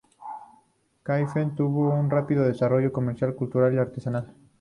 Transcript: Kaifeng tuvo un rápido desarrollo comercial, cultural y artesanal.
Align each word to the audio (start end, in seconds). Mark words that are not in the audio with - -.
Kaifeng 1.03 1.53
tuvo 1.55 1.93
un 1.93 2.09
rápido 2.09 2.43
desarrollo 2.43 2.91
comercial, 2.91 3.35
cultural 3.35 3.75
y 3.75 3.77
artesanal. 3.77 4.33